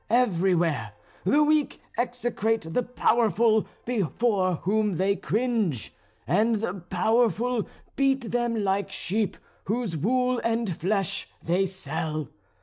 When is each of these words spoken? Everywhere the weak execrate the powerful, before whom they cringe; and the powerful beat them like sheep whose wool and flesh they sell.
Everywhere 0.09 0.93
the 1.23 1.43
weak 1.43 1.79
execrate 1.95 2.73
the 2.73 2.81
powerful, 2.81 3.67
before 3.85 4.55
whom 4.63 4.97
they 4.97 5.15
cringe; 5.15 5.93
and 6.25 6.55
the 6.55 6.73
powerful 6.73 7.67
beat 7.95 8.31
them 8.31 8.63
like 8.63 8.91
sheep 8.91 9.37
whose 9.65 9.95
wool 9.95 10.41
and 10.43 10.75
flesh 10.75 11.29
they 11.43 11.67
sell. 11.67 12.29